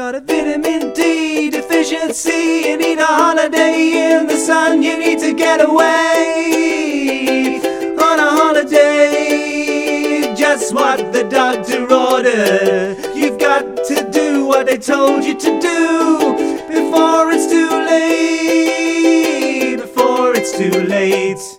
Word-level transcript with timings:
Got 0.00 0.14
a 0.14 0.20
vitamin 0.22 0.94
D 0.94 1.50
deficiency. 1.50 2.62
You 2.64 2.78
need 2.78 2.98
a 2.98 3.04
holiday 3.04 4.14
in 4.14 4.28
the 4.28 4.38
sun. 4.38 4.82
You 4.82 4.96
need 4.96 5.18
to 5.18 5.34
get 5.34 5.60
away 5.60 7.60
on 8.00 8.18
a 8.18 8.30
holiday. 8.40 10.34
Just 10.34 10.72
what 10.72 11.12
the 11.12 11.24
doctor 11.24 11.82
ordered. 11.92 12.96
You've 13.14 13.38
got 13.38 13.84
to 13.88 14.10
do 14.10 14.46
what 14.46 14.68
they 14.68 14.78
told 14.78 15.22
you 15.22 15.34
to 15.38 15.60
do 15.60 16.32
before 16.66 17.30
it's 17.30 17.46
too 17.46 17.68
late. 17.92 19.76
Before 19.76 20.34
it's 20.34 20.52
too 20.56 20.80
late. 20.84 21.58